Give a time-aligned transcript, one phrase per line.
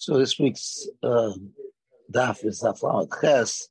[0.00, 1.32] So this week's uh,
[2.08, 3.68] daf is Daf Ches.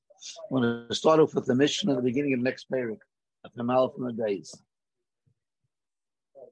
[0.51, 2.99] I'm going to start off with the mission at the beginning of next paragraph,
[3.45, 4.53] at the mouth from the days.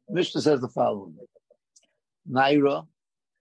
[0.08, 1.18] Mishnah says the following:
[2.32, 2.88] Naira,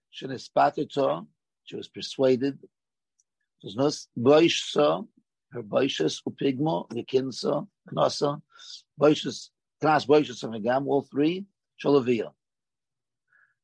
[0.09, 2.59] she she was persuaded.
[3.63, 5.07] Boishsa,
[5.53, 8.41] her boishas upigmo, vikinsa, knasa,
[8.99, 11.45] boishas, knas boishas Hagam, all three,
[11.81, 12.33] shalavia.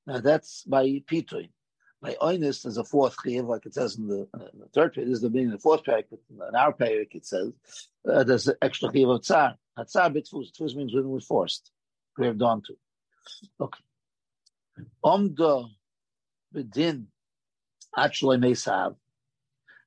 [0.08, 1.50] Now that's by Pitoy.
[2.02, 5.06] By oinus, there's a fourth chiv, like it says in the, uh, the third page.
[5.06, 7.54] This is the beginning of the fourth page, but in our page it says
[8.12, 9.56] uh, there's an extra chiv of tsar.
[9.86, 10.52] Tsar bitfus.
[10.52, 11.72] Tfus means when we're forced,
[12.16, 12.76] graved onto.
[13.60, 13.80] Okay.
[15.06, 15.70] Omdo
[16.56, 17.06] bedin
[17.96, 18.96] actually may have.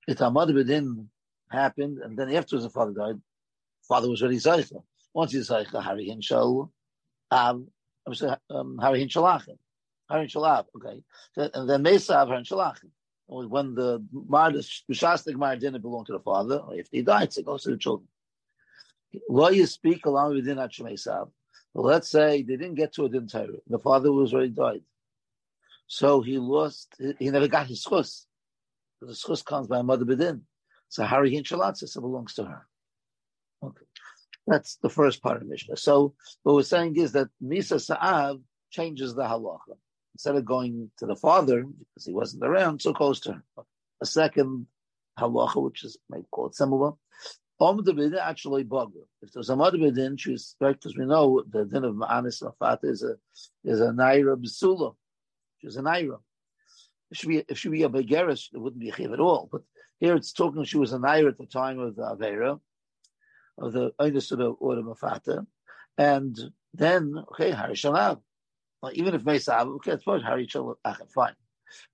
[0.06, 1.06] If Amad bedin
[1.50, 3.20] happened, and then afterwards the father died,
[3.88, 4.82] father was already Zaycha.
[5.14, 6.70] Once he's Zaycha, Harry Hinshal,
[7.30, 7.68] um,
[8.06, 9.58] Harry Hinshalachim.
[10.10, 11.02] Harin Shalab, okay.
[11.36, 12.90] And then Mesav Harin Shalachim.
[13.26, 17.46] When the Mar, the Shastik Mar didn't belong to the father, if he died, it
[17.46, 18.08] goes to the children.
[19.30, 21.30] Law you speak along with Dinat
[21.74, 23.48] let's say they didn't get to a din Torah.
[23.66, 24.82] The father was already died.
[25.86, 28.26] So he lost, he never got his chus.
[29.00, 30.42] The chus comes by mother bedin.
[30.88, 32.66] So Hari Hinshalatsis belongs to her.
[33.62, 33.84] Okay.
[34.46, 35.76] That's the first part of Mishnah.
[35.76, 38.40] So what we're saying is that Misa Sa'av
[38.70, 39.76] changes the halacha
[40.14, 43.42] instead of going to the father because he wasn't around, so goes to
[44.00, 44.66] a second
[45.18, 46.92] halacha, which is maybe called similar.
[47.60, 47.84] Om
[48.20, 49.04] actually bugger.
[49.22, 52.84] If there's a mother bedin, she's right because we know the din of ma'anis afata
[52.84, 53.14] is a
[53.64, 54.94] is a naira besula.
[55.58, 56.18] She's a naira.
[57.12, 59.48] If she be a begeris, it wouldn't be a chiv at all.
[59.50, 59.62] But
[60.00, 62.58] here it's talking she was a naira at the time of the avera
[63.56, 65.46] of the the order mafata,
[65.96, 66.36] and
[66.74, 68.20] then okay harishanav
[68.92, 70.20] even if Mesav, okay, it's fine.
[70.20, 71.34] Harry Chol, ah, fine.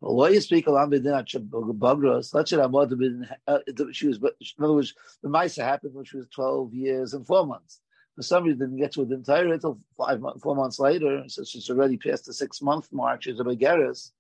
[0.01, 2.33] But why you speak with that Bagros?
[2.33, 7.15] Amad been she was, in other words, the Maisa happened when she was twelve years
[7.15, 7.81] and four months.
[8.17, 11.25] For some reason, didn't get to the entire until five four months later.
[11.29, 13.23] So she's already past the six month mark.
[13.23, 14.11] She's a Begaris.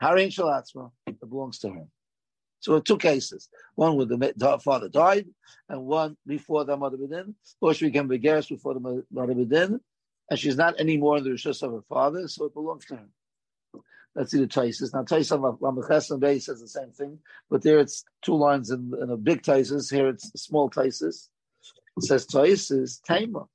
[0.00, 1.86] Harry Shalatzma, it belongs to her.
[2.60, 5.26] So two cases: one where the father died,
[5.68, 9.80] and one before the mother bedin, or she became Begaris before the mother bedin,
[10.34, 13.06] and she's not anymore in the rishus of her father, so it belongs to her.
[14.16, 14.92] That's the Taisis.
[14.92, 19.10] Now Taisis Lamachesam Bay says the same thing, but there it's two lines in, in
[19.10, 19.94] a big Taisis.
[19.94, 21.28] Here it's small Taisis.
[21.96, 23.46] It says Taisis Taima.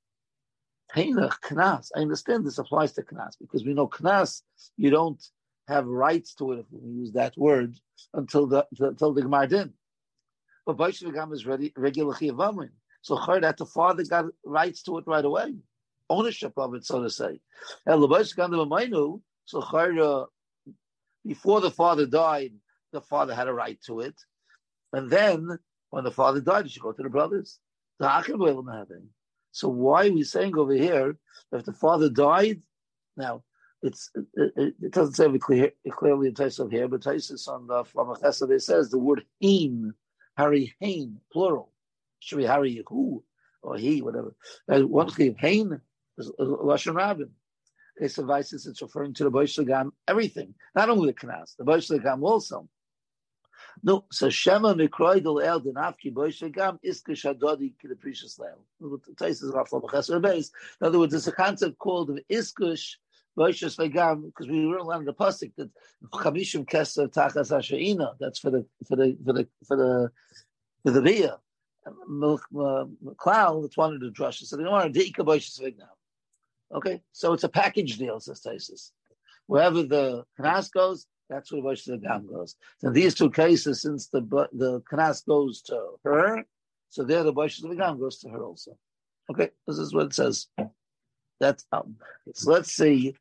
[0.95, 1.89] Taina Knas.
[1.97, 4.41] I understand this applies to Knas because we know Knas
[4.77, 5.21] you don't
[5.67, 7.75] have rights to it if we use that word
[8.13, 9.73] until the until the Gemar din.
[10.65, 12.69] But Baishvigam is ready regular Chiyavamin.
[13.01, 15.55] So her that the father got rights to it right away
[16.09, 17.39] ownership of it, so to say.
[17.85, 18.01] And
[19.45, 20.27] so
[21.25, 22.53] before the father died,
[22.91, 24.15] the father had a right to it.
[24.93, 25.59] And then
[25.89, 27.59] when the father died, he should go to the brothers.
[29.51, 31.17] So why are we saying over here
[31.51, 32.61] if the father died?
[33.17, 33.43] Now
[33.81, 38.49] it's it, it doesn't say clear, clearly in Taisus here, but Taisus on the Flamachesa
[38.51, 39.93] it says the word hain,
[40.37, 41.73] Harry hain, plural.
[42.19, 43.23] Should be Harry who
[43.61, 44.35] or he, whatever.
[44.67, 45.81] And one hain
[46.19, 47.31] Lashon Rabin.
[47.97, 49.59] It's a vices, it's referring to the Boish
[50.07, 51.91] everything, not only the Knas, the Boish
[52.23, 52.69] also.
[53.83, 58.59] No, so Shema Mikroidal El Dinafki Boish Gam Iska Shadodi Kidaprecious Leil.
[60.81, 62.95] In other words, it's a concept called Iskush
[63.37, 65.69] Vegam, because we learned on the pasuk that
[66.11, 68.15] Chamishim Keser Tachas Ashaina.
[68.19, 70.11] That's for the for the for the for the
[70.83, 71.37] for the Bia.
[72.09, 72.97] McLeod,
[73.27, 74.47] uh, that's one of the drushes.
[74.47, 75.59] So want to Deika Boishas.
[76.73, 78.91] Okay, so it's a package deal, says Taisus.
[79.47, 82.55] Wherever the Knas goes, that's where Rosh Gam goes.
[82.79, 84.21] So these two cases, since the
[84.53, 86.43] the Knas goes to her,
[86.89, 88.77] so there the Rosh Gam goes to her also.
[89.31, 90.47] Okay, this is what it says.
[91.39, 91.95] That's um,
[92.33, 93.15] so let's see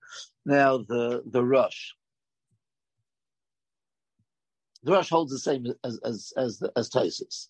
[0.45, 1.95] now the the rush.
[4.83, 7.49] The rush holds the same as as as as Taisus.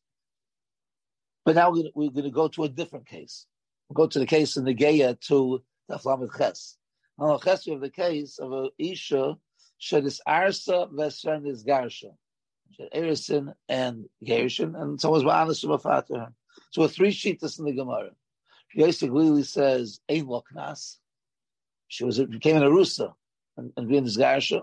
[1.44, 3.46] But now we're going, to, go to a different case.
[3.88, 6.76] We'll go to the case in the Geya to Daf Ches.
[7.18, 9.36] On Ches, we have the case of a Isha
[9.80, 12.12] Shedis Arsa Vesren is Garsha.
[12.94, 16.32] Erisin and Gershin, and someone's Ba'anis Mafater.
[16.70, 18.10] So with three sheetas in the Gemara.
[18.74, 20.96] Yosef Lili says, Ein Loknas.
[21.88, 23.14] She was became an Arusa
[23.56, 24.62] and, and being this Garsha.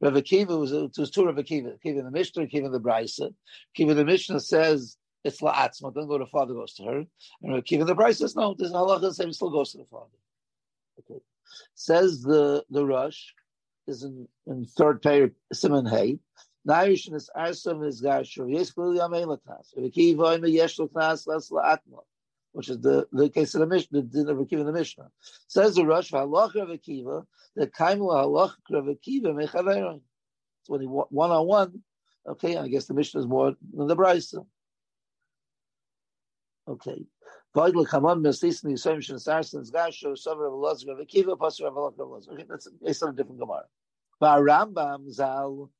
[0.00, 1.76] Rav Akiva was it was two Rav Akiva.
[1.78, 3.32] Akiva the Mishnah, Akiva the Brisa.
[3.76, 5.94] Akiva the Mishnah says it's la'atzma.
[5.94, 6.98] Doesn't go to father, goes to her.
[7.42, 8.54] And Rav Akiva the Brisa says no.
[8.54, 10.06] This halacha same, still goes to the father.
[11.00, 11.20] Okay.
[11.74, 13.34] Says the the rush
[13.86, 16.18] is in, in third pair Simon Hay.
[16.68, 18.52] Nairish is Arsav is Garshu.
[18.52, 19.74] Yes, clearly Amei Latas.
[19.78, 22.02] Rekiva Oime Yesh Latas Las La'atma.
[22.52, 25.08] Which is the, the case of the Mishnah, the din of Rekiva in the Mishnah.
[25.46, 27.24] Says the Rosh, Halacha of Akiva,
[27.54, 30.00] the Kaimu Halacha of Akiva Mechaveron.
[30.64, 31.82] So when he one on one,
[32.28, 34.44] okay, I guess the Mishnah is more than the Brisa.
[36.68, 37.06] Okay.
[37.52, 37.72] Okay,
[42.48, 43.64] that's based on a different Gemara.
[44.20, 45.70] But Rambam Zal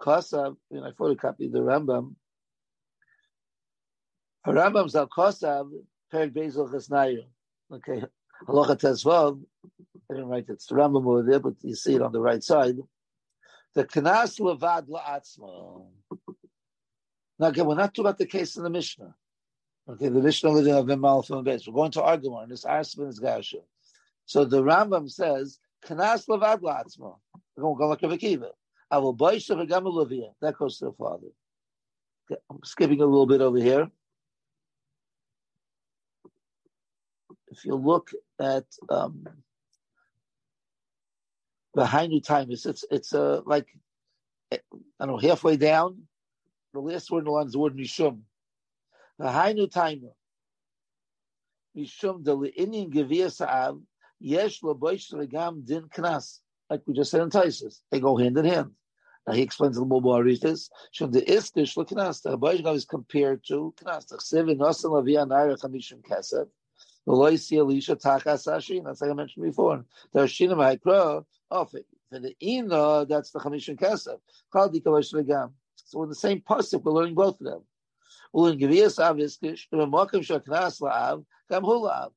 [0.00, 2.14] Kosav, and I photocopied the Rambam.
[4.46, 5.72] Rambam Zal Kosav
[6.12, 7.24] Perik Bezel Chesnayu.
[7.72, 8.04] Okay,
[8.46, 9.42] Halacha Tezvav.
[10.10, 10.52] I didn't write it.
[10.52, 12.76] It's the Rambam over there, but you see it on the right side.
[13.74, 15.84] The Knas Levad La'atzma.
[17.40, 19.16] Now again, we're not talking about the case in the Mishnah.
[19.88, 21.66] Okay, the Mishnah was of Vimal from base.
[21.66, 23.62] We're going to argue on this Arsman is Gasha.
[24.26, 27.16] So the Rambam says, Kanas Levad Latzma.
[27.56, 28.50] We're going to go like a Akiva.
[28.90, 30.34] I will buy Shavagamuluvia.
[30.42, 31.28] That goes to the father.
[32.30, 33.90] Okay, I'm skipping a little bit over here.
[37.50, 39.26] If you look at um,
[41.74, 43.66] behind you time, it's it's, it's uh, like
[44.52, 44.58] I
[45.00, 46.02] don't know halfway down.
[46.74, 48.20] The last word in the line is the word Mishum.
[49.20, 50.12] Hainu timer.
[51.76, 53.80] Mishum de le'inin gevia sa'av,
[54.20, 56.40] yesh lo'boish regam din knas.
[56.70, 57.80] Like we just said in Taisus.
[57.90, 58.72] They go hand in hand.
[59.26, 60.70] Now he explains a little more about this.
[60.92, 62.22] Shum the istish lo knas.
[62.22, 64.06] The boish is compared to knas.
[64.06, 66.48] The chsiv in osan lavia naira chamishim kesef.
[67.06, 68.84] Veloisi elisha tachas ashin.
[68.84, 69.84] That's like I mentioned before.
[70.12, 71.80] The Hashinim ha'ikra, oh, for
[72.10, 74.18] the ina, that's the chamishim kesef.
[74.52, 75.52] Chal di kavash regam.
[75.76, 77.62] So in the same pasuk, we're learning both of them.
[78.34, 82.10] Ulin Gevias Av Iskish, Makim Shaknas La'av, Kam Hulav.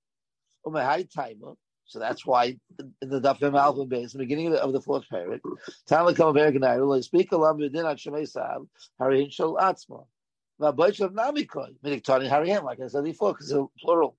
[0.65, 1.55] Umehai Taima.
[1.85, 2.57] So that's why
[3.01, 5.41] in the Dafim Alpha base, the beginning of the, of the fourth parak,
[5.87, 8.65] Tala Kam Berganai, Ulin Speak Alam Vidin At Shemei Sav,
[8.99, 10.05] Harin Shal Atzma.
[10.61, 14.15] Vaboich of Namikoi, meaning Tani Harim, like I said before, because plural.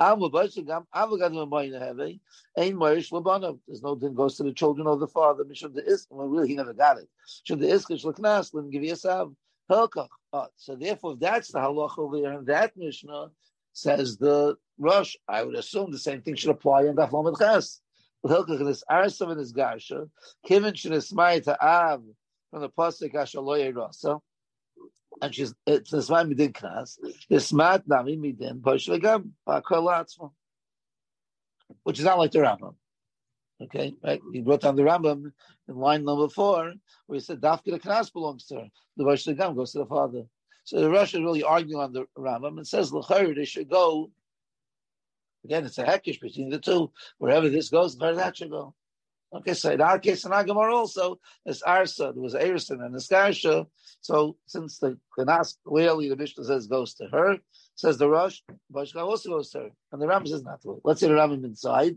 [0.00, 2.20] Am Vaboich Gam Avagad Mamoina Heve,
[2.58, 3.60] Ein Moirish Labanov.
[3.66, 5.44] There's no din goes to the children of the father.
[5.44, 7.08] Mishum the Isk, well, really, he never got it.
[7.44, 9.34] Should the Iskish Laknas, Lin Gevias Av, Helkach.
[9.34, 13.28] Oh, Uh, so therefore, if that's the halacha over there in that Mishnah,
[13.72, 17.80] says the Rosh, I would assume the same thing should apply in Daf Lamed Ches.
[18.24, 20.08] Hilkach in this Arsav and his Garsha,
[20.48, 22.02] Kivin should ismai to Av
[22.50, 24.18] from the Pasuk Ashaloye Rasa,
[25.22, 26.98] and she's it's ismai midin knas,
[27.30, 30.30] ismat nami midin Pashlagam Bakalatzma,
[31.84, 32.74] which is not like the Rambam.
[33.60, 34.20] Okay, right?
[34.32, 35.32] He brought down the Rambam
[35.68, 36.74] in line number four,
[37.06, 38.68] where he said Dafka the Knas belongs to her.
[38.96, 40.24] The Rosh Gam goes to the father.
[40.64, 44.10] So the Rosh is really arguing on the Rambam and says L'chayr they should go.
[45.44, 46.90] Again, it's a heckish between the two.
[47.18, 48.74] Wherever this goes, where that should go.
[49.32, 53.66] Okay, so in our case in Agamar also, there's Arsa, there was Erison and Niskarsha.
[54.00, 57.38] So since the Knas clearly the Mishnah says goes to her,
[57.74, 58.40] says the Rosh,
[58.72, 59.70] Bashka also goes to her.
[59.92, 60.80] And the Rambam says not to.
[60.84, 61.96] Let's say the Rambam inside.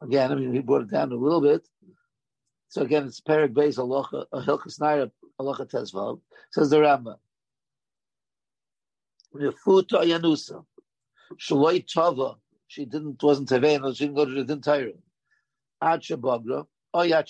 [0.00, 1.66] Again, I mean, he brought it down a little bit.
[2.68, 5.10] So again, it's Perik Beis Alocha, Hilchas Naira,
[5.40, 6.20] Alocha Tezvav.
[6.52, 7.16] Says the Rambam.
[9.34, 10.64] Refuta Yanusa.
[11.40, 12.36] Shaloi Tava.
[12.68, 14.94] She didn't, wasn't Tevein, she didn't go to the.
[15.80, 16.66] Ad Shabagra.
[16.94, 17.22] Oh, yeah,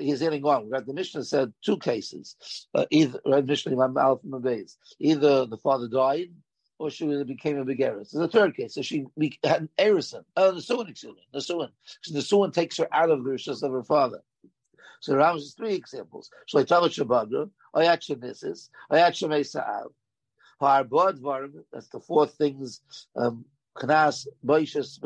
[0.00, 0.68] he's getting on.
[0.68, 0.84] Right?
[0.84, 2.36] The Mishnah said two cases.
[2.74, 4.20] Uh, either, right, Mishnah Imam Alf
[4.98, 6.30] Either the father died,
[6.78, 8.12] or she became a begeris.
[8.12, 8.74] There's a third case.
[8.74, 9.06] So she
[9.44, 10.24] had an erison.
[10.36, 11.70] Oh, the suin, excuse me, the suin.
[12.10, 14.22] The suin takes her out of the rishas of her father.
[15.00, 16.30] So the Ram has three examples.
[16.52, 19.90] Shleitavat Shabadra, Oyat Shemisis, Oyat Shemesa'av.
[20.60, 22.80] Harbod Varm, that's the four things,
[23.16, 23.44] um,
[23.76, 24.98] Knas, Boishas,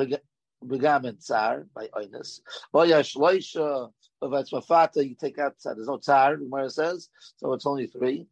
[0.65, 2.41] Begam, and Tsar, by Oinus.
[2.75, 5.75] Oya Shloisha, of Mafata, you take out Tsar.
[5.75, 8.27] There's no Tsar, the Gemara says, so it's only three.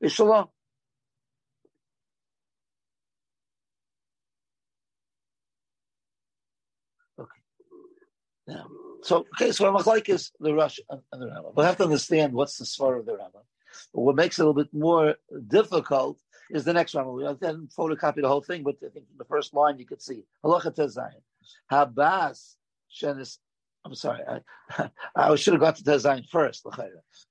[0.00, 0.48] Ishalom.
[8.50, 8.64] Yeah.
[9.02, 11.56] So okay, so like is the Rush and the Rambam.
[11.56, 13.16] We have to understand what's the svar of the.
[13.94, 15.14] But what makes it a little bit more
[15.46, 16.18] difficult
[16.50, 17.28] is the next Rambam.
[17.28, 20.24] I didn't photocopy the whole thing, but I think the first line you could see
[20.44, 21.22] Halacha Tezayin.
[21.70, 22.56] Habas
[22.92, 23.38] Shenis.
[23.84, 26.66] I'm sorry, I, I should have got to Tezayin first.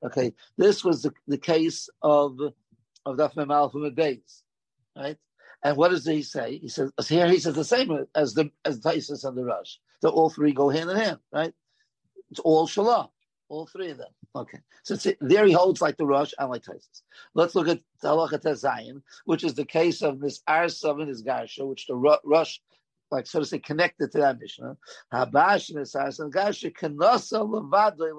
[0.03, 2.39] Okay, this was the, the case of
[3.05, 3.83] of Daf Memal from
[4.95, 5.17] right?
[5.63, 6.57] And what does he say?
[6.57, 9.79] He says here he says the same as the as Taisus and the Rush.
[10.01, 11.53] So all three go hand in hand, right?
[12.31, 13.07] It's all shalom,
[13.49, 14.11] all three of them.
[14.35, 17.01] Okay, so there he holds like the Rush and like Taisus.
[17.33, 21.67] Let's look at Halacha Zayin, which is the case of this Arsav and his Garsha,
[21.67, 22.61] which the Rush
[23.11, 24.77] like so to say, connected to that Mishnah.
[25.13, 28.13] Habash and Garsha kanasa levadoy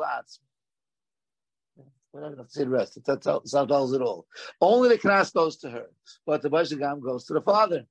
[2.13, 2.99] We're not going to say the rest.
[3.05, 4.27] That tells it all.
[4.61, 5.87] Only the knas goes to her,
[6.27, 7.87] but the Bashagam goes to the father.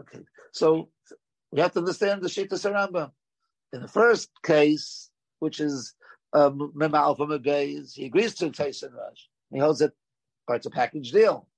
[0.00, 0.20] Okay,
[0.52, 0.90] so
[1.52, 3.10] we have to understand the Shita Saramba.
[3.72, 5.94] In the first case, which is
[6.32, 9.28] um, Mema Alpha Mebeis, he agrees to Tyson Rush.
[9.52, 9.92] He holds it,
[10.46, 11.48] but it's a package deal.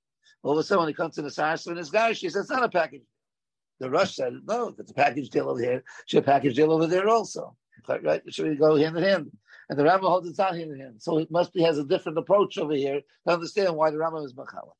[0.42, 2.42] All of a sudden, when he comes to the Sarsa and his guy, she says
[2.42, 3.02] it's not a package.
[3.78, 6.73] The Rush said, no, if it's a package deal over here, should a package deal
[6.73, 7.56] over there also.
[7.88, 8.23] Right?
[8.28, 9.30] Should we go hand in hand?
[9.68, 11.02] And the Rambam holds it not hand in hand.
[11.02, 14.25] So it must be has a different approach over here to understand why the Rambam
[14.25, 14.73] is Machala.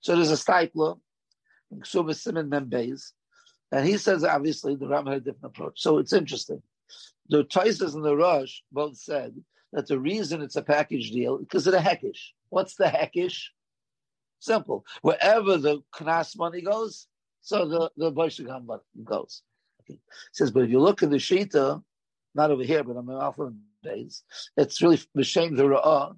[0.00, 0.98] So there's a Steipler,
[1.74, 3.12] Ksubah Simon Membeis,
[3.72, 5.80] and he says obviously the Rambam had a different approach.
[5.80, 6.62] So it's interesting.
[7.28, 9.34] The Toises and the Rush both said
[9.72, 12.34] that the reason it's a package deal because of the heckish.
[12.48, 13.52] What's the heckish?
[14.40, 14.84] Simple.
[15.02, 17.06] Wherever the knas money goes,
[17.40, 18.66] so the the Boishagam
[19.04, 19.42] goes.
[19.82, 19.98] Okay.
[20.32, 21.82] says, but if you look at the Shita,
[22.34, 24.22] not over here, but on the Alpha days,
[24.56, 26.16] it's really B'Shem the Ra'ah.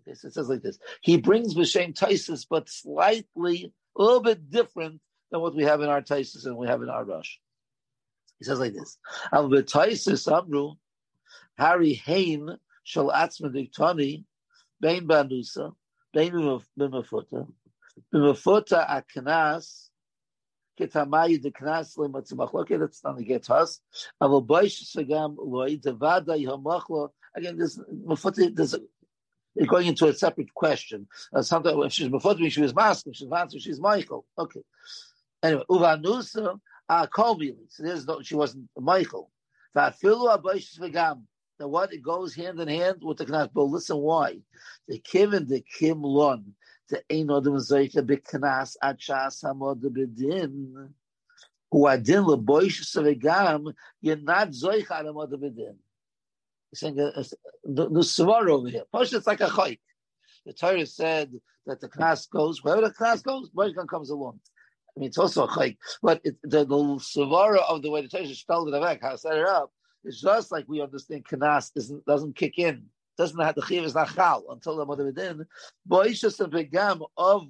[0.00, 0.78] Okay, so it says like this.
[1.02, 5.00] He brings B'Shem Taisis, but slightly, a little bit different
[5.32, 7.40] than what we have in our Taisis and we have in our Rush.
[8.38, 8.98] He says like this.
[9.32, 10.74] Al B'Taisis Amru,
[11.58, 14.24] Harry Hain, Shal Atzma Diktani,
[14.80, 15.72] Bain Banusa,
[16.12, 16.32] Bain
[16.78, 17.48] Bimafuta,
[18.14, 19.88] Bimafuta Aknas,
[20.78, 23.80] Ketamai de Knas Lematzimachloke, that's not the get us.
[24.20, 28.76] Aval Boish Sagam Loi, Devada Yomachlo, again, this Mafuta, there's
[29.68, 31.06] going into a separate question.
[31.34, 33.12] Uh, sometimes if she's me, she was masking.
[33.12, 34.26] She's answer, she's Michael.
[34.38, 34.62] Okay.
[35.42, 36.58] Anyway, Uvanusa,
[36.88, 37.56] uh, Kolmili.
[37.68, 39.30] So there's no, she wasn't Michael.
[39.76, 41.22] Vafilu Abayshis Vegam.
[41.58, 41.92] Now what?
[41.92, 43.48] It goes hand in hand with the Knas.
[43.52, 44.38] But listen why.
[44.88, 46.54] The Kim and the Kim Lon.
[46.88, 50.90] The Ein Odom Zoyka B'Knas Ad Shas Hamod B'Din.
[51.70, 53.72] Who Adin L'Boyshis Vegam.
[54.00, 55.76] You're not Ad Hamod B'Din.
[56.70, 57.22] He's saying uh, uh,
[58.02, 58.84] Svar over here.
[58.92, 59.78] First, it's like a chayk.
[60.46, 61.32] The Torah said
[61.66, 64.40] that the Knas goes, wherever the Knas goes, Boyshkan comes along.
[64.96, 68.08] I mean, it's also a chayk, but it, the, the savara of the way the
[68.08, 69.72] Torah spelled it back, how set it up,
[70.04, 72.84] it's just like we understand kanas doesn't doesn't kick in,
[73.16, 75.46] doesn't have the chiv is not chal until the mother within.
[75.88, 77.46] Boishas and begam of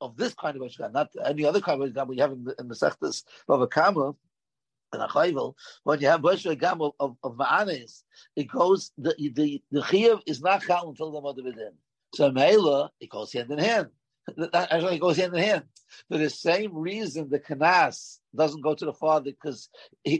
[0.00, 2.54] of this kind of ashkan, not any other kind of ashkan we have in the,
[2.58, 4.14] in the of a kama
[4.92, 5.54] and a chayvel.
[5.82, 8.04] When you have boishas begam of of, of ma'anes,
[8.36, 11.72] it goes the the the is not chal until the mother within.
[12.14, 13.88] So meila it goes hand in hand
[14.36, 15.64] that actually goes hand in hand.
[16.08, 19.68] For the same reason, the kanas doesn't go to the father because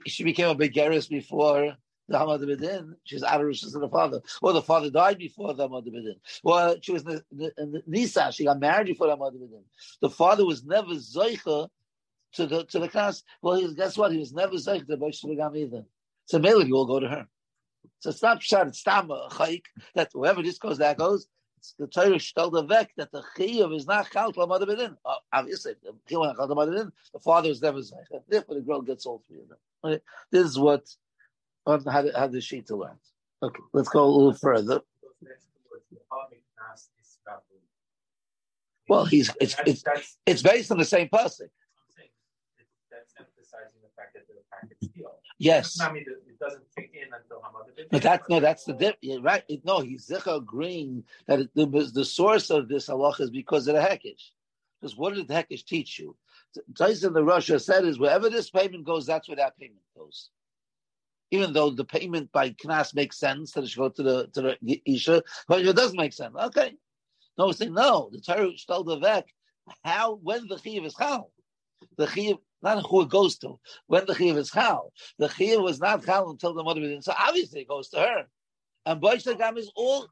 [0.07, 1.77] she became a begeris before
[2.09, 2.95] the Hamad Bedin.
[3.05, 4.21] She's of to the father.
[4.43, 6.17] Or the father died before the Hamad Bedin.
[6.43, 8.31] Well, she was in the, the Nisa.
[8.33, 9.63] She got married before the Hamad Bedin.
[10.01, 11.69] The father was never zoicha
[12.35, 13.23] to the to the kanas.
[13.43, 14.13] Well, he, guess what?
[14.13, 15.85] He was never zoicha to Bosh either.
[16.27, 17.27] So mainly you will go to her.
[18.01, 18.69] So it's not shot.
[18.69, 19.63] It's tam a chayik
[19.95, 21.27] that whoever this goes, that goes
[21.79, 24.97] the Torah stelled weg that the chiyuv is not chal mother bedin.
[25.05, 28.23] Uh, obviously, the chiyuv chal to mother The father is never zeicha.
[28.29, 29.59] Therefore, the girl gets all three of them.
[29.85, 30.01] Okay.
[30.31, 30.85] This is what
[31.67, 31.81] how
[32.17, 32.99] how the sheet to learn.
[33.43, 34.81] Okay, let's go a little further.
[38.89, 39.83] Well, he's it's it's
[40.27, 41.49] it's based on the same person.
[42.91, 45.11] That's emphasizing the fact that they're package deal.
[45.39, 45.79] Yes.
[45.81, 47.43] It doesn't kick in until
[47.91, 48.97] But that's no, that's the dip.
[49.01, 49.43] Yeah, right.
[49.49, 53.75] It, no, he's agreeing that it, the, the source of this halacha is because of
[53.75, 54.31] the hekesh.
[54.81, 56.17] Because what did the hekesh teach you?
[56.77, 60.31] Tyson the Russia said is wherever this payment goes, that's where that payment goes.
[61.31, 64.57] Even though the payment by knas makes sense that it should go to the to
[64.63, 66.35] the isha, but it doesn't make sense.
[66.37, 66.75] Okay,
[67.37, 68.11] no, we're saying no.
[68.13, 69.25] The Torah told the vek
[69.83, 71.29] how when the chiv is how
[71.97, 73.59] the chiv not who it goes to.
[73.87, 77.03] When the chiv is chal, the chiv was not chal until the mother was in.
[77.03, 78.25] So obviously it goes to her.
[78.87, 80.09] And Boish Gam is all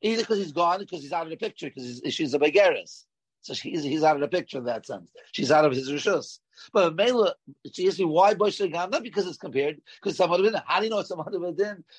[0.00, 3.04] either because he's gone, because he's out of the picture, because she's a begeris.
[3.40, 5.10] So she's he's out of the picture in that sense.
[5.32, 6.38] She's out of his rishus.
[6.72, 7.34] But Mela,
[7.72, 8.90] she asked me why Boish Gam?
[8.90, 11.38] Not because it's compared, because some other How do you know it's some other?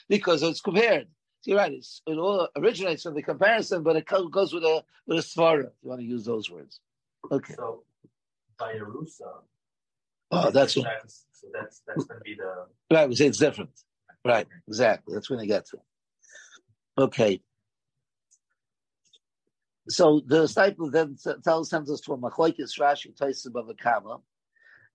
[0.08, 1.08] Because it's compared.
[1.42, 1.74] So you're right.
[1.74, 5.66] It's, it all originates from the comparison, but it goes with a with a svara.
[5.66, 6.80] If you want to use those words.
[7.30, 7.54] Okay.
[7.56, 7.84] So
[8.58, 9.42] by Yerusa,
[10.34, 10.88] Oh, that's what.
[11.34, 13.08] So that's that's going to be the right.
[13.08, 13.72] We say it's different.
[14.26, 15.14] Right, exactly.
[15.14, 15.78] That's when they get to.
[16.98, 17.42] Okay.
[19.90, 24.20] So the Steipler then tells sends us to a machlokes Rashi Taisim above a kama,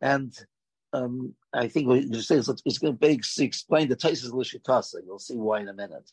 [0.01, 0.33] and
[0.95, 4.95] um, I think we just say it's, it's going to be explain the Taisim Lishitasa.
[5.05, 6.11] You'll see why in a minute.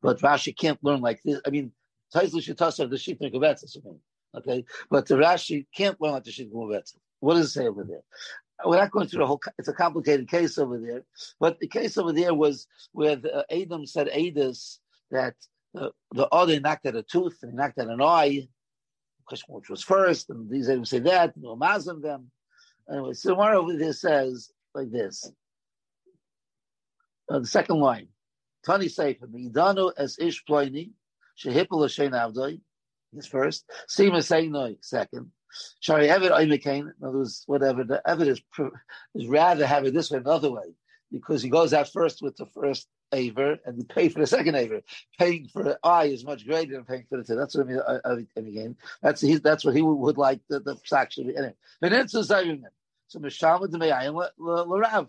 [0.00, 1.40] But Rashi can't learn like this.
[1.44, 1.72] I mean,
[2.14, 4.02] Taisim Lishitasa the Shitnik of
[4.36, 6.84] Okay, but the Rashi can't learn like the Shitnik of
[7.20, 8.02] what does it say over there?
[8.64, 9.40] We're not going through the whole.
[9.58, 11.04] It's a complicated case over there,
[11.38, 14.78] but the case over there was where the, uh, Adam said Adis
[15.10, 15.34] that
[15.74, 18.48] the, the other knocked at a tooth and he knocked at an eye,
[19.26, 22.30] question which was first, and these even say that, no mazim them.
[22.90, 25.30] Anyway, so one over there says like this.
[27.30, 28.08] Uh, the second line.
[28.64, 30.90] Tani Sefer, Idanu as Ish Ploini,
[31.38, 32.60] Shehipel Hashem Avdoi,
[33.14, 33.64] is first.
[33.88, 35.30] Sima Seinoi, second.
[35.80, 38.40] Shari Evid Oimekain, in other words, whatever, the Evid is,
[39.14, 40.74] is rather have it this way, another way,
[41.10, 44.54] because he goes out first with the first Aver and you pay for the second
[44.54, 44.82] Aver.
[45.18, 47.36] Paying for eye is much greater than paying for the two.
[47.36, 48.76] That's what I mean, uh, again.
[49.02, 51.36] That's he, that's what he would, like the, the psak should be.
[51.36, 51.54] Anyway,
[53.08, 55.08] so Mishama Dmeyayin L'Rav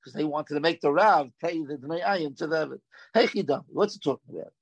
[0.00, 2.80] because they wanted to make the Rav pay the Dmeyayin to the
[3.14, 3.64] Chidam.
[3.68, 4.52] What's it talking about?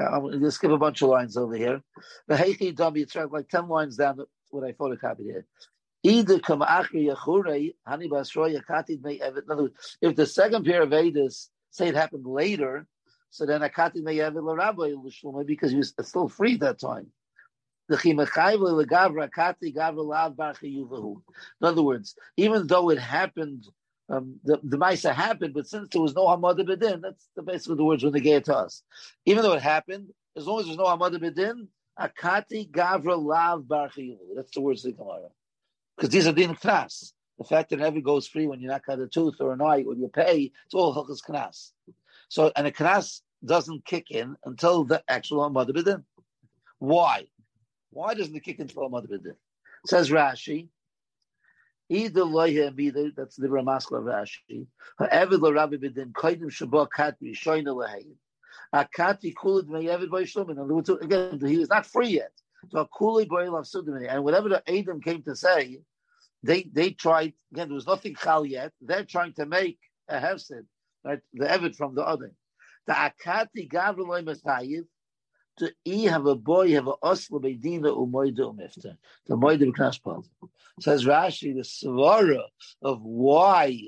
[0.00, 1.82] I'm going to skip a bunch of lines over here.
[2.26, 5.46] The Heichi Dami, it's like 10 lines down what I photocopied here.
[6.02, 8.56] Either come basroy
[9.02, 12.86] may In other words, if the second pair of Vedas say it happened later,
[13.30, 17.10] so then akatid may evet l'rabbi l'shluma because he was still free at that time.
[17.90, 17.96] In
[21.62, 23.66] other words, even though it happened,
[24.08, 27.76] um, the, the Maisa happened, but since there was no Hamad Bedin, that's the basically
[27.76, 28.82] the words when they gave it to us.
[29.26, 31.66] Even though it happened, as long as there's no Hamad Bedin,
[31.98, 33.90] Akati Gavra Lav Bar
[34.34, 35.28] That's the words of the Gemara.
[35.96, 37.12] Because these are din knas.
[37.38, 39.60] The fact that it never goes free when you knock out a tooth or an
[39.62, 41.72] eye, when you pay, it's all hilchas knas.
[42.28, 46.04] So, and a knas doesn't kick in until the actual Hamad Bedin.
[46.78, 47.26] Why?
[47.90, 49.34] Why doesn't it kick into Amad B'din?
[49.86, 50.68] Says Rashi,
[51.88, 54.66] either loyhe either that's the Ramaskla Rashi.
[54.98, 58.14] However, the Rabbi B'din koidim shabbat katri shoyna leheim.
[58.74, 61.02] Akati kulid meyevid by shlomin.
[61.02, 62.32] Again, he was not free yet.
[62.70, 65.78] So a kuli boil of sudimini, and whatever the Adam came to say,
[66.42, 67.68] they they tried again.
[67.68, 68.72] There was nothing chal yet.
[68.80, 69.78] They're trying to make
[70.08, 70.64] a hefsid,
[71.04, 71.20] right?
[71.34, 72.32] The evid from the other.
[72.86, 74.84] The akati gavroy masayiv
[75.58, 78.96] to e have a boy have a osla beidina umoida umifta.
[79.26, 80.24] The moida b'knas
[80.80, 82.42] Says Rashi, the svara
[82.82, 83.80] of why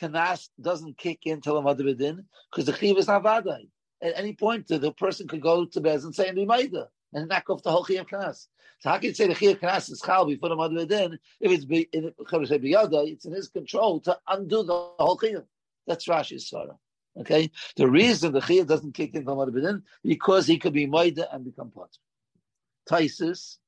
[0.00, 3.68] kanas doesn't kick in till a mother bedin because the chiv is not vadai.
[4.00, 7.50] At any point, the person could go to Bez and say in the and knock
[7.50, 8.48] off the whole chiv kanas.
[8.80, 11.52] So how can you say the chiv kanas is chal before the mother bedin if
[11.52, 15.42] it's be, in, it's in his control to undo the whole chiv.
[15.86, 16.76] That's Rashi's svara.
[17.18, 21.26] Okay, the reason the chiyah doesn't kick in from Bidin because he could be moida
[21.32, 21.98] and become potter.
[22.88, 23.58] Taisus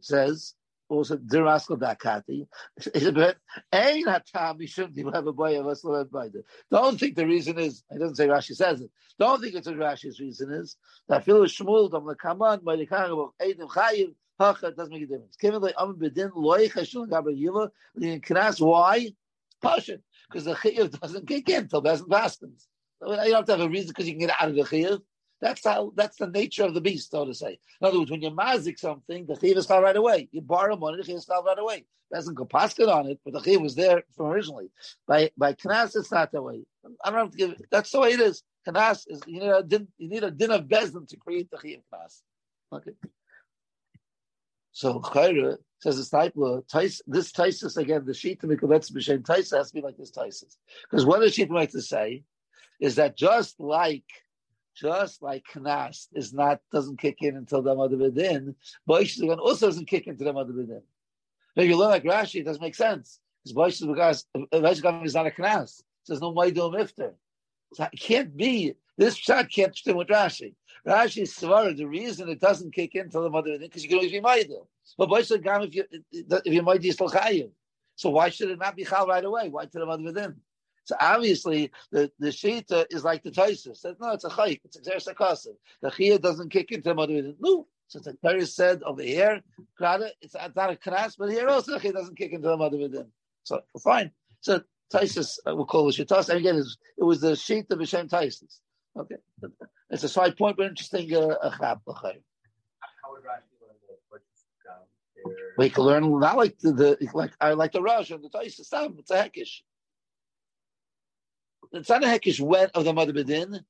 [0.00, 0.54] says
[0.88, 2.46] also diraskal dakati.
[2.94, 3.12] A
[6.70, 7.84] Don't think the reason is.
[7.92, 8.90] I doesn't say Rashi says it.
[9.18, 10.76] Don't think it's what Rashi's reason is.
[11.08, 14.14] That lekaman by the kind of eidim chayiv.
[14.40, 15.36] Hacha doesn't make a difference.
[15.36, 17.70] Given the am bedin loy chashul gaber yiva.
[17.96, 19.08] You can ask why.
[19.60, 22.68] Passion because the chiyuv doesn't kick in till doesn't fastens.
[23.02, 25.00] You don't have to have a reason because you can get out of the chiyuv.
[25.40, 25.92] That's how.
[25.94, 27.58] That's the nature of the beast, so to say.
[27.80, 30.28] In other words, when you mazik something, the chiyuv is called right away.
[30.32, 31.76] You borrow money, the chiyuv is called right away.
[32.10, 34.70] It doesn't go paskin on it, but the chiyuv was there from originally.
[35.06, 36.64] By by knas, it's not that way.
[37.04, 37.60] I don't have to give.
[37.70, 38.42] That's the way it is.
[38.66, 39.88] Knas is you need a din.
[39.96, 42.22] You need a din of bezdin to create the chiyuv knas.
[42.72, 42.92] Okay.
[44.72, 46.62] So Chayra says the Steipler,
[47.08, 50.56] this Taisus again, the sheet to Mikabetz B'Shem Taisa has to be like this Taisus.
[50.88, 52.22] Because what does sheet like to say?
[52.80, 54.04] Is that just like
[54.76, 58.54] just like Knas is not doesn't kick in until the Mother Bedin,
[58.88, 60.82] Boishigan also doesn't kick into the Mother Bedin.
[61.56, 63.18] If you learn like Rashi, it doesn't make sense.
[63.44, 65.82] Because Boishigan uh, is not a Knas.
[66.06, 67.14] There's no Maidu Mifter.
[67.74, 70.54] So it can't be, this shot can't fit with Rashi.
[70.86, 73.88] Rashi is Svara, the reason it doesn't kick in until the Mother Bedin, because you
[73.88, 74.64] can always be Maidu.
[74.96, 77.50] But Boishigan, if you if you're Maidu, you're still Chayiv.
[77.96, 79.48] So why should it not be Chal right away?
[79.48, 80.36] Why to the Mother Bedin?
[80.88, 83.76] So obviously the, the Shita is like the Taisus.
[83.76, 85.46] Says, no, it's a chayik, it's a Xer
[85.82, 87.34] The Chia doesn't kick into the mother.
[87.38, 87.66] No.
[87.88, 89.42] So the Torah said over here,
[90.22, 93.08] it's not a kras, but here also the Chia doesn't kick into the mother within.
[93.44, 94.12] So fine.
[94.40, 96.30] So Taisus, uh, we'll call it Shitas.
[96.30, 98.60] And again, it was the Shita B'Shem Taisus.
[98.98, 99.16] Okay.
[99.90, 101.82] It's a side point, but interesting uh, chap.
[101.86, 102.08] How
[103.10, 103.24] would
[105.58, 108.72] we can learn not like the, the like I like the Rosh and the Taisus.
[108.98, 109.62] It's a heckish
[111.72, 113.60] the Tzanahekish went of the mother bedin,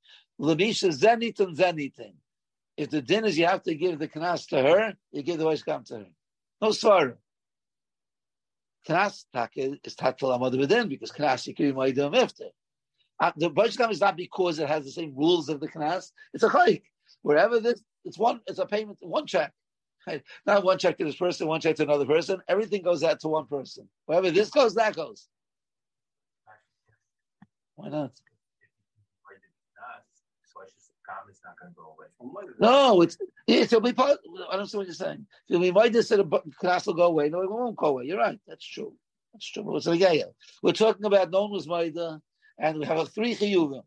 [0.40, 2.12] Labisha zenitin zenitin.
[2.76, 5.62] If the din is you have to give the knas to her, you give the
[5.66, 6.06] come to her.
[6.61, 7.16] No svara.
[8.88, 9.24] Knas
[9.56, 12.50] is tatel mother bedin because knas yikri ma'idam ifte.
[13.20, 16.12] Uh, the come is not because it has the same rules of the knas.
[16.32, 16.82] It's a chayik.
[17.22, 19.52] Wherever this, it's one, it's a payment, one check.
[20.46, 22.40] Not one check to this person, one check to another person.
[22.48, 23.88] Everything goes out to one person.
[24.06, 25.28] Wherever this goes, that goes.
[26.44, 26.54] Why not?
[26.54, 26.96] Why did not?
[26.96, 27.67] So I should say, Kam is not going to
[31.74, 32.46] go away.
[32.60, 34.18] No, it's it'll be part.
[34.50, 35.26] I don't see what you're saying.
[35.48, 37.28] If we just say the class will go away.
[37.28, 38.04] No, it won't go away.
[38.04, 38.38] You're right.
[38.46, 38.92] That's true.
[39.32, 39.62] That's true.
[39.62, 40.24] But it's a.
[40.62, 42.20] We're talking about no one was maida,
[42.58, 43.82] and we have a three chiyuvim.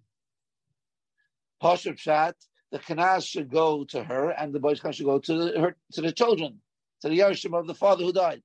[1.61, 2.33] Pashup Pshat,
[2.71, 6.01] the kanas should go to her, and the boys should go to the, her to
[6.01, 6.59] the children,
[7.01, 8.41] to the Yarshim of the father who died.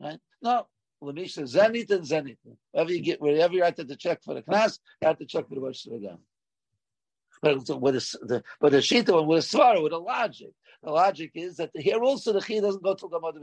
[0.00, 0.18] Right?
[0.42, 0.66] No.
[1.04, 2.36] Lamisha Zenit and Zenit.
[2.72, 5.48] Wherever you get, wherever you have the check for the knas, you have to check
[5.48, 6.18] for the Rosh Hashanah.
[7.42, 10.52] But with the but the shita one with a svara with a logic.
[10.82, 13.40] The logic is that the here also the chi doesn't go till the mother.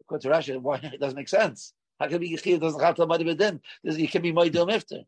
[0.00, 1.72] According to Rashi, why it doesn't make sense.
[1.98, 3.60] How can be chi doesn't have till the mother bedin?
[3.82, 5.04] You can be moedil mifter.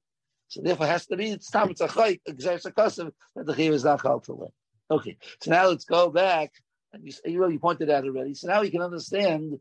[0.48, 3.46] So therefore, it has to be it's time it's a chayk exerts a custom that
[3.46, 4.48] the chi is not chal to win.
[4.90, 6.52] Okay, so now let's go back.
[6.92, 8.34] And you, you really pointed out already.
[8.34, 9.58] So now you can understand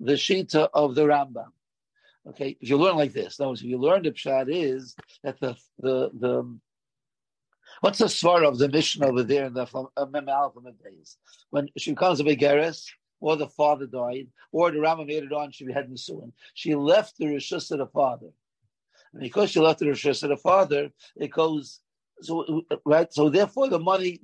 [0.00, 1.52] the shita of the Rambam.
[2.28, 5.54] Okay, if you learn like this, no, if you learn the pshat is that the
[5.78, 6.58] the the
[7.80, 10.26] what's the svara of the mission over there in the uh, Mem
[10.84, 11.18] days
[11.50, 12.84] when she becomes a begeres,
[13.20, 16.32] or the father died, or the Rambam made it on she had Nisuin.
[16.54, 18.28] She left the rishus of the father,
[19.12, 21.80] and because she left the rishus of the father, it goes
[22.22, 23.12] so right.
[23.12, 24.20] So therefore, the money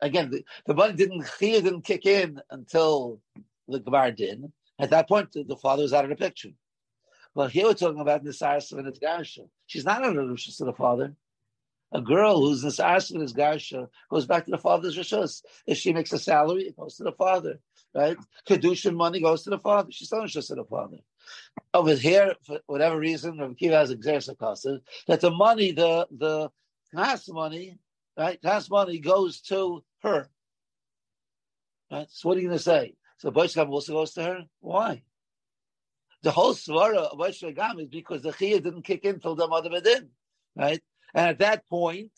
[0.00, 3.20] again, the, the money didn't didn't kick in until
[3.68, 4.44] the Gemara did.
[4.80, 6.50] At that point, the father was out of the picture.
[7.34, 9.48] Well, here we're talking about Nisaris and Garsha.
[9.66, 11.14] She's not under the Rishus of the father.
[11.92, 15.42] A girl who's Nisaris and Garsha goes back to the father's Rishus.
[15.66, 17.58] If she makes a salary, it goes to the father.
[17.92, 18.16] Right?
[18.48, 19.90] Kedushin money goes to the father.
[19.90, 20.98] She's still Rishus of the father.
[21.72, 24.66] Over here, for whatever reason, Rav Kiva has exercise
[25.08, 26.50] that the money, the the
[26.92, 27.78] class money,
[28.16, 28.40] right?
[28.40, 30.28] Class money goes to her.
[31.90, 32.06] Right?
[32.10, 32.94] So what are you going to say?
[33.18, 34.44] So Boishkam also goes to her?
[34.60, 35.02] Why?
[36.24, 39.68] The whole svara of Boishkam is because the Chiyah didn't kick in till the mother
[39.68, 40.08] Bedin,
[40.56, 40.80] right?
[41.14, 42.12] And at that point,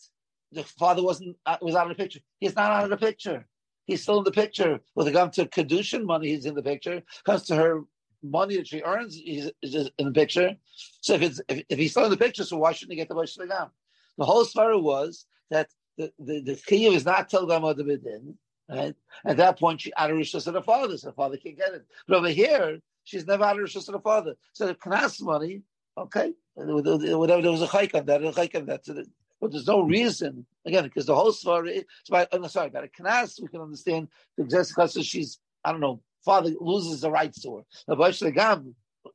[0.53, 2.21] the father wasn't uh, was out of the picture.
[2.39, 3.45] He's not out of the picture.
[3.85, 4.79] He's still in the picture.
[4.95, 7.03] With regard to Kedushin money, he's in the picture.
[7.25, 7.81] Comes to her
[8.23, 10.55] money that she earns, he's, he's in the picture.
[11.01, 13.09] So if it's if, if, he's still in the picture, so why shouldn't he get
[13.09, 13.69] the Boishkam?
[14.17, 15.67] The whole svara was that
[15.97, 18.35] the the, the Chiyah is not till the mother Bedin,
[18.69, 18.95] Right?
[19.25, 21.85] At that point, she out of of the father, so the father can get it.
[22.07, 24.35] But over here, she's never out of rishus of the father.
[24.53, 25.63] So the knas money,
[25.97, 28.85] okay, whatever there was a chayk on that, a chayk on that.
[28.85, 29.05] So the,
[29.39, 29.89] but there's no hmm.
[29.89, 31.77] reason again because the whole story.
[31.77, 35.71] It's by, I'm sorry, about a knas, we can understand the exact because she's I
[35.71, 36.01] don't know.
[36.25, 38.63] Father loses the rights to her.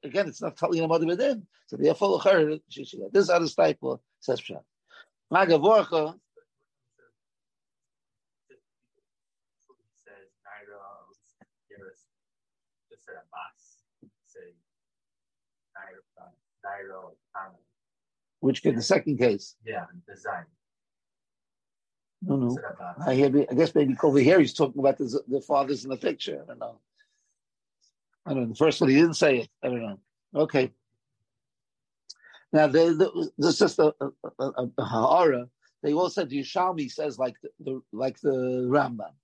[0.02, 1.46] Again, it's not telling the mother within.
[1.66, 4.62] So therefore, her she should get this other of says pshat.
[5.30, 6.14] Magavorcha
[13.02, 13.82] say Abbas,
[14.26, 14.54] say
[16.64, 17.56] Nairo, Nairo,
[18.40, 19.56] Which case, the second case?
[19.64, 20.44] Yeah, design.
[22.22, 22.58] No, no.
[23.04, 25.96] I, hear, I guess maybe over here he's talking about the, the fathers in the
[25.96, 26.42] picture.
[26.44, 26.78] I don't know.
[28.26, 28.48] I don't know.
[28.50, 29.48] The first one he didn't say it.
[29.62, 29.98] I don't know.
[30.36, 30.70] Okay.
[32.52, 35.48] Now, they, the, this is just a, a, a, a ha'ara.
[35.82, 39.14] They all said the Yushalmi says like the, the like the Rambam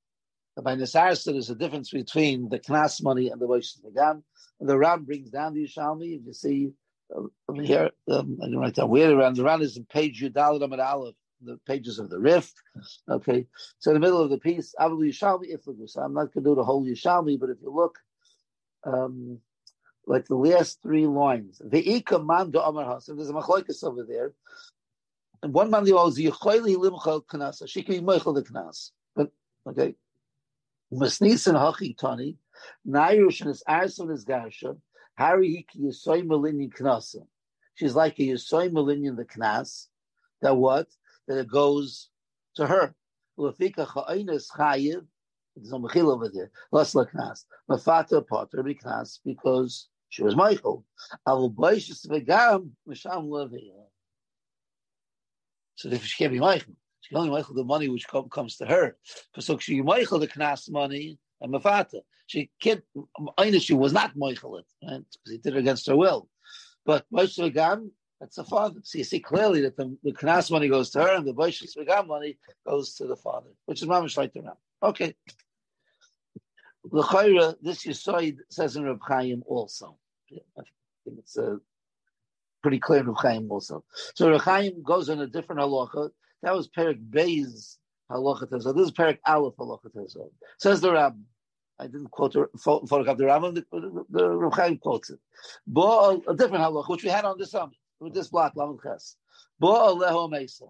[0.62, 4.22] by Nesaris, there's a difference between the Knas money and the Rosh Nagam.
[4.60, 6.18] And the Ran brings down the Yishalmi.
[6.18, 6.70] If you see
[7.14, 10.60] over here, um, I can write down where around the Ran is in page Yudal
[10.60, 12.52] Amad Aleph, the pages of the Rif.
[13.08, 13.46] Okay,
[13.78, 15.96] so in the middle of the piece, Avil Yishalmi Iflagus.
[15.96, 17.98] I'm not going to do the whole Yishalmi, but if you look,
[18.84, 19.38] um,
[20.06, 23.16] like the last three lines, the Ika Man do Amar Hasan.
[23.16, 24.32] There's a machloikas over there.
[25.42, 27.62] And one man the was Yichoyli Limchal Knas.
[27.68, 28.90] She can be Michael the Knas.
[29.14, 29.30] But
[29.66, 29.94] okay,
[30.92, 32.36] Masnisan hachi tani,
[32.86, 34.76] Nairush is arson is garsha,
[35.18, 37.26] Harry yisoy malini knasa.
[37.74, 39.88] She's like a yisoy malini in the knas,
[40.42, 40.86] that what?
[41.26, 42.08] That it goes
[42.54, 42.94] to her.
[43.36, 45.04] Lafika cha'inus chayiv,
[45.56, 47.46] there's no mechil over there, less la knas.
[47.68, 50.84] Mafata potter be knas, because she was Michael.
[51.26, 53.72] Avu boishis vegam, misham levi.
[55.74, 56.74] So if she can't be Michael.
[57.00, 58.96] She can only Michael the money which come, comes to her.
[59.32, 62.00] Because So she Michael the Knas money and Mafata.
[62.26, 62.82] She can't,
[63.60, 65.02] she was not Michael it, right?
[65.10, 66.28] Because he did it against her will.
[66.84, 68.80] But Moshe that's the father.
[68.82, 72.06] So you see clearly that the, the Knas money goes to her and the Moshe
[72.06, 74.56] money goes to the father, which is Mamish right around.
[74.82, 75.14] Okay.
[76.90, 79.96] L'chayra, this Yisoid says in Reb Chaim also.
[80.32, 80.62] I
[81.04, 81.58] think it's a
[82.62, 83.84] pretty clear in Reb Chaim also.
[84.14, 86.10] So Reb Chaim goes on a different halacha
[86.42, 87.76] that was Perik Beis
[88.10, 91.18] halacha this is Perik Aleph halacha Says the Rab.
[91.78, 93.54] I didn't quote the photograph the Rambam.
[93.54, 95.18] The, the, the quotes it.
[95.66, 97.76] But a, different halacha, which we had on the summit.
[98.00, 99.16] with this block, Lamed Ches.
[99.62, 100.64] Bo'aleho Mesa.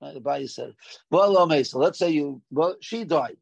[0.00, 0.74] Right, the Bayis said,
[1.12, 1.78] Bo'aleho Mesa.
[1.78, 3.36] Let's say you, well, she died.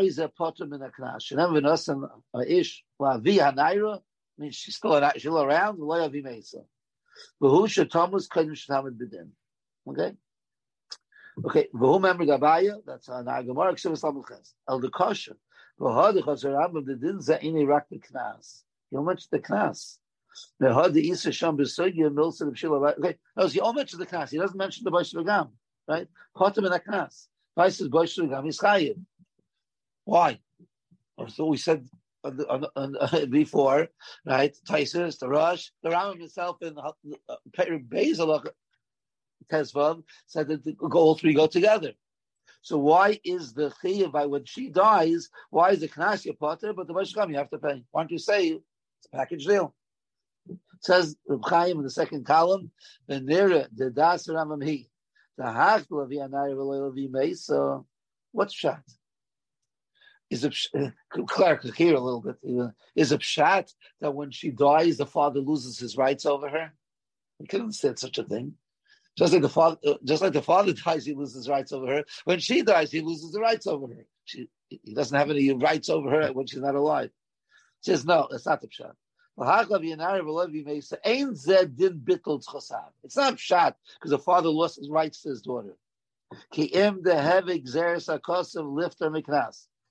[0.00, 1.22] Is a potter in a knas?
[1.22, 2.06] She never been us and
[2.46, 3.96] ish la vi hanaira.
[3.98, 4.00] I
[4.38, 5.12] mean, she's still around.
[5.14, 5.78] She's still around.
[5.78, 6.62] Lo yavi mesa.
[7.38, 9.32] But who should Thomas couldn't should.
[9.86, 10.14] Okay.
[11.42, 11.68] Okay.
[11.72, 12.76] Who member Gabaya?
[12.86, 13.72] That's an Agamar.
[13.72, 14.52] Kshavas Lamuches.
[14.68, 15.36] El the kosher.
[15.80, 18.62] V'had chaser Rambam the din za'ini rak the knas.
[18.90, 19.98] You mentioned the knas.
[20.58, 22.94] The had the Isa Sham Besugi and Milson of Shila.
[22.98, 23.16] Okay.
[23.36, 24.30] No, he all mentions the knas.
[24.30, 25.50] He doesn't mention the Bosh Vagam.
[25.88, 26.08] Right?
[26.36, 27.26] Potter in the knas.
[27.56, 28.44] Vice is Bosh Vagam.
[28.44, 29.00] He's chayiv.
[30.04, 30.38] Why?
[31.28, 31.88] So we said
[33.30, 33.88] before,
[34.24, 34.56] right?
[34.68, 37.36] Taisus, the Rush, the Rambam himself in uh,
[37.88, 38.42] Bezel
[39.50, 41.92] Tesvav said that all three go together.
[42.62, 45.28] So why is the chiyuv by when she dies?
[45.50, 46.72] Why is the knasya potter?
[46.72, 47.84] But the Moshe you have to pay.
[47.90, 49.74] Why don't you say it's a package deal?
[50.48, 52.70] It says Reb Chaim in the second column,
[53.06, 54.88] the nira the das Rambam he
[55.36, 57.84] the hach levi anayir.
[58.32, 58.82] What's shot?
[60.30, 60.90] is a uh,
[61.26, 65.40] Clark here a little bit uh, is a pshat that when she dies, the father
[65.40, 66.72] loses his rights over her.
[67.38, 68.54] He couldn't say such a thing.
[69.16, 72.04] Just like the father, uh, just like the father dies, he loses rights over her.
[72.24, 74.06] When she dies, he loses the rights over her.
[74.24, 77.10] She, he doesn't have any rights over her when she's not alive.
[77.84, 78.92] She says, no, that's not the pshat.
[79.36, 79.68] It's
[83.16, 85.74] not pshat because the father lost his rights to his daughter.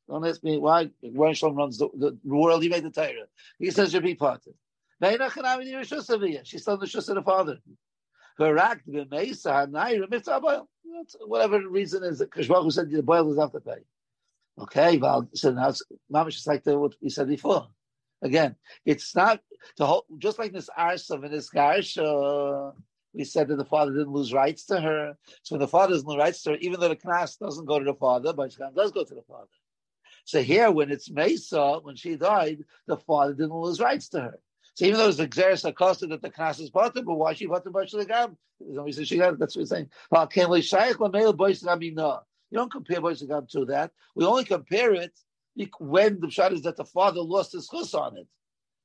[0.09, 0.89] Don't ask me why
[1.33, 2.63] Shalom runs the, the, world.
[2.63, 3.27] He made the Torah.
[3.59, 4.53] He says you'll be parted.
[5.01, 7.57] She's still in the shus of the father.
[8.37, 8.81] Whatever
[11.59, 13.83] the reason is that Kishbachu said the boil is after pay.
[14.59, 15.73] Okay, well, so now
[16.11, 17.67] Mamish is like the, what we said before.
[18.21, 19.41] Again, it's not
[19.77, 22.71] the whole, just like this Arsav and this Garsh, uh,
[23.13, 25.17] we said that the father didn't lose rights to her.
[25.41, 27.79] So when the father doesn't lose rights to her, even though the Knas doesn't go
[27.79, 29.49] to the father, but does go to the father.
[30.25, 34.39] So here, when it's Mesa, when she died, the father didn't lose rights to her.
[34.75, 37.63] So even though it's Xeris Acosta that the Knas is part but why she bought
[37.63, 38.35] the Bash Legam?
[38.59, 39.89] Somebody she got that's what he's saying.
[40.11, 40.27] No.
[42.51, 43.91] You don't compare boys Legam to that.
[44.15, 45.11] We only compare it
[45.79, 48.27] when the shot is that the father lost his chus on it.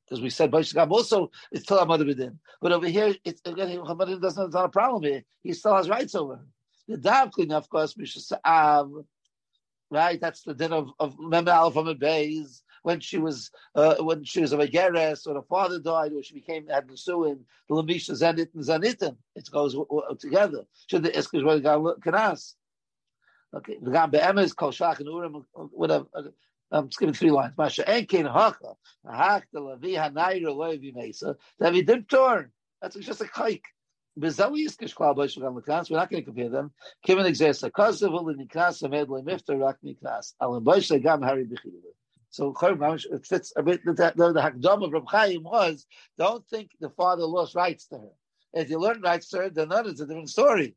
[0.04, 2.36] Because we said Legam also it's still Hamad Bidin.
[2.60, 5.24] But over here, it's again Hamad doesn't not a problem here.
[5.42, 6.40] He still has rights over.
[6.86, 8.32] The Davklin, of course, Mishas
[9.90, 10.20] right?
[10.20, 14.40] That's the din of of Memel from a base when she was uh, when she
[14.40, 18.48] was a Megeres or the father died or she became had Nesuin, the Lamisha Zenit
[18.54, 19.14] and Zenitin.
[19.36, 19.76] It goes
[20.18, 20.62] together.
[20.88, 21.44] Should the Iskish
[22.00, 22.54] Kanas?
[23.54, 26.06] Okay, the Gam Be'emes Kol Shach and Urim whatever.
[26.70, 27.52] I'm skipping three lines.
[27.58, 28.72] Masha Enkin Hacha
[29.06, 31.36] Hach the Levi Hanayra Levi Mesa.
[31.58, 32.50] That we did turn.
[32.80, 33.68] That's just a kike.
[34.20, 35.28] We're not going
[36.08, 36.72] to compare them.
[37.06, 40.32] Kiven exists a kasav l'niknas amed le'mifter rak niknas.
[40.40, 41.97] Alam b'shle gam hari b'chilu.
[42.30, 43.84] So it fits a bit.
[43.84, 45.86] The, the, the hakdam of Reb Chaim was
[46.18, 48.12] don't think the father lost rights to her.
[48.52, 50.76] If you learn rights to her, then that is a different story.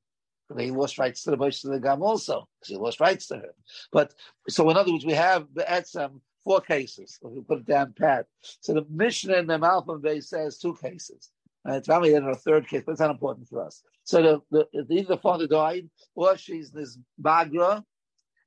[0.57, 3.37] He lost rights to the Bosh of the Gam also because he lost rights to
[3.37, 3.55] her.
[3.91, 4.13] But
[4.49, 7.19] so in other words, we have the some four cases.
[7.21, 8.25] If we put it down pat.
[8.59, 11.31] So the Mishnah in the Malcolm Bay says two cases.
[11.67, 13.83] Uh, it's probably in a third case, but it's not important for us.
[14.03, 17.83] So the, the, either the father died or she's this bagra.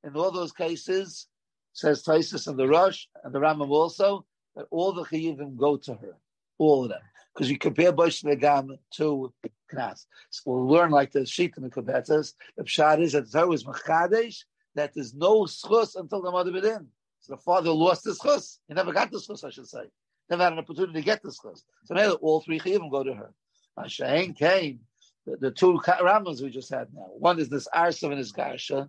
[0.03, 1.29] In all those cases,
[1.75, 4.25] says Taisus and the Rush and the Ramam also,
[4.57, 6.17] that all the chiyuvim go to her,
[6.59, 7.01] all of them.
[7.35, 10.07] Because you compare Bosh Negam to the Knas.
[10.31, 12.33] So we'll learn like the sheet in the Kabetas.
[12.57, 14.45] The Pshad is that there was Machadesh,
[14.77, 16.87] that there's no schus until the mother in.
[17.21, 18.59] So the father lost his schus.
[18.69, 19.91] He never got the schus, I should say
[20.31, 21.65] never had an opportunity to get this list.
[21.85, 23.35] So now all three chiyuvim go to her.
[23.79, 24.81] Mashain came,
[25.27, 27.09] the, the two Rambams we just had now.
[27.19, 28.89] One is this Arsav and his Garsha,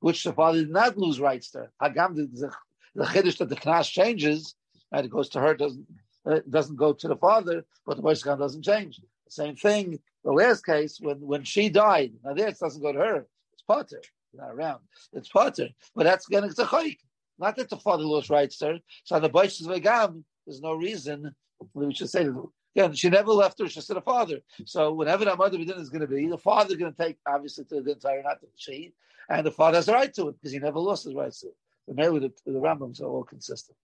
[0.00, 1.68] which the father did not lose rights to.
[1.82, 2.50] Hagam, the,
[2.94, 4.54] the Chiddush that the Knas changes,
[4.92, 5.86] right, it goes to her, doesn't
[6.26, 9.00] uh, doesn't go to the father, but the Moshe doesn't change.
[9.28, 13.26] Same thing, the last case, when, when she died, now this doesn't go to her,
[13.52, 14.02] it's Potter,
[14.34, 14.80] not around,
[15.12, 16.98] it's Potter, but that's it's a chayik.
[17.38, 18.78] Not that the father lost rights to her.
[19.04, 21.34] So the Boish's Vegam, there's no reason
[21.72, 22.48] we should say that.
[22.76, 24.40] Again, she never left her, she said the father.
[24.64, 27.64] So whenever that mother is going to be, the father is going to take, obviously,
[27.64, 28.92] to the entire, not the she,
[29.30, 31.48] and the father has a right to it because he never lost his rights to
[31.48, 31.54] it.
[31.86, 33.76] The male the, the Rambams are all consistent.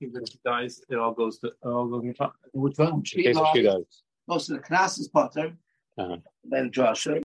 [0.00, 2.14] Even if he dies, it all goes to it all goes in
[2.52, 3.02] Which one?
[3.02, 4.02] She dies.
[4.28, 5.56] Most of the Knas is Potter,
[5.98, 6.16] uh-huh.
[6.44, 7.14] then Joshua.